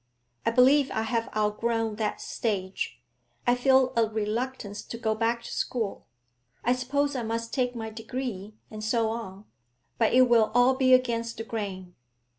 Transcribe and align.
I 0.47 0.49
believe 0.49 0.89
I 0.89 1.03
have 1.03 1.29
outgrown 1.37 1.97
that 1.97 2.19
stage; 2.21 2.99
I 3.45 3.53
feel 3.53 3.93
a 3.95 4.09
reluctance 4.09 4.81
to 4.81 4.97
go 4.97 5.13
back 5.13 5.43
to 5.43 5.51
school. 5.53 6.07
I 6.63 6.73
suppose 6.73 7.15
I 7.15 7.21
must 7.21 7.53
take 7.53 7.75
my 7.75 7.91
degree, 7.91 8.55
and 8.71 8.83
so 8.83 9.09
on, 9.11 9.45
but 9.99 10.11
it 10.11 10.23
will 10.23 10.49
all 10.55 10.73
be 10.73 10.95
against 10.95 11.37
the 11.37 11.43
grain.' 11.43 11.93